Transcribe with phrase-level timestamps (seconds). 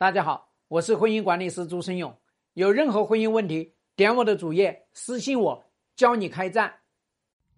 [0.00, 2.16] 大家好，我是婚姻管理师朱生勇。
[2.54, 5.64] 有任何婚姻问题，点我的主页私信我，
[5.96, 6.74] 教你开战。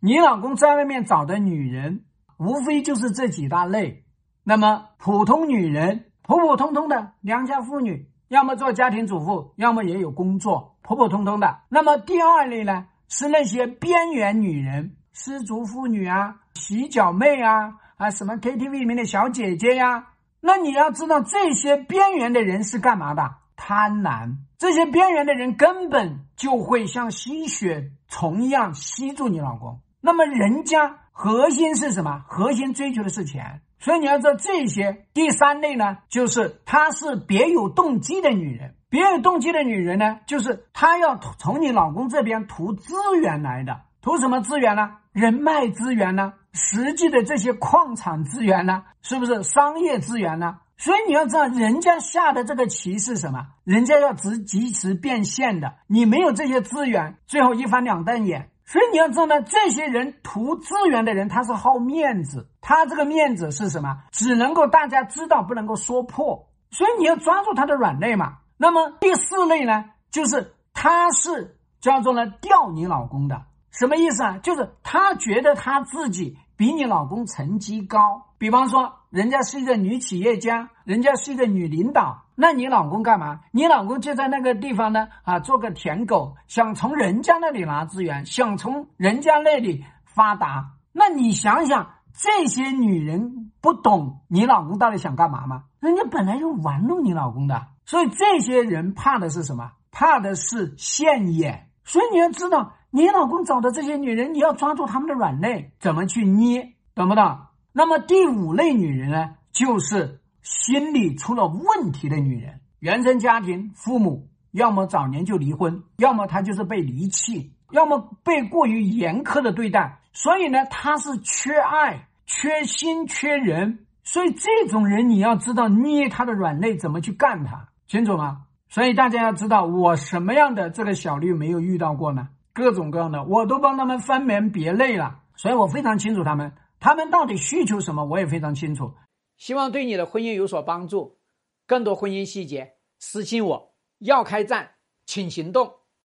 [0.01, 2.06] 你老公在外面找的女人，
[2.38, 4.06] 无非就是这几大类。
[4.42, 11.64] 那么，普通女人，普普通通的良家妇女，要么做家庭主妇，要么也有工作，普普通通的。
[11.68, 20.07] 那么第二类呢，是那些边缘女人，失足妇女啊，洗脚妹啊，啊，什么 KTV 里面的小姐姐呀。
[20.41, 23.34] 那你要知道，这些边缘的人是干嘛的？
[23.56, 24.37] 贪婪。
[24.59, 29.80] 这些边缘的人根本就会像吸血虫一样吸住你老公。
[30.01, 32.24] 那么人家核心是什么？
[32.27, 33.60] 核心追求的是钱。
[33.79, 35.06] 所以你要知道这些。
[35.15, 38.74] 第三类呢，就是她是别有动机的女人。
[38.88, 43.82] 别有动机的女人呢，就是她要从你老公这边图资源来的。
[44.02, 44.96] 图什么资源呢？
[45.12, 46.32] 人脉资源呢？
[46.52, 50.59] 实际的这些矿产资源呢，是不是商业资源呢？
[50.76, 53.48] 所以你要知道，人家下的这个棋是什么？
[53.64, 55.74] 人家要直及时变现的。
[55.87, 58.51] 你没有这些资源，最后一翻两瞪眼。
[58.65, 62.48] 所以你要知道呢，这些人图资源的人，他是好面子。
[62.60, 63.98] 他这个面子是什么？
[64.10, 66.48] 只能够大家知道，不能够说破。
[66.70, 68.38] 所以你要抓住他的软肋嘛。
[68.56, 73.42] 那么第四类呢，就是他是叫做呢钓你老公的。
[73.71, 74.38] 什么意思啊？
[74.38, 83.41] 就是她觉得她自己比你老公成绩高，比方说人家是一个女企业家，人家是一个女领导，那你老公干嘛？
[83.53, 90.72] 你老公就在那个地方呢啊，做个舔狗，想从人家那里拿资源，想从人家那里发达。
[90.93, 95.65] 那你想想，这些女人不懂你老公到底想干嘛吗？
[95.78, 99.71] 人家本来就玩弄你老公的，所以这些人怕的是什么？
[99.93, 101.69] 怕的是现眼。
[101.84, 102.72] 所以你要知道。
[102.93, 107.38] 你老公找的这些女人，你要抓住他们的软肋，怎么去捏，懂不懂？
[107.72, 128.47] 那么第五类女人呢，就是心理出了问题的女人，原生家庭父母要么早年就离婚，要么她就是被离弃，要么被过于严苛的对待，所以呢，她是缺爱、缺心、缺人，所以这种人你要知道捏她的软肋，怎么去干她，清楚吗？
[128.69, 132.31] 所以大家要知道，我什么样的这个小绿没有遇到过呢？
[132.53, 138.93] 各种各样的，我都帮他们分门别类了，所以我非常清楚他们，他们到底需求什么，我也非常清楚。
[139.37, 141.19] 希望对你的婚姻有所帮助。
[141.66, 143.75] 更多婚姻细节，私信我。
[144.00, 144.72] 要开战，
[145.06, 145.79] 请行动。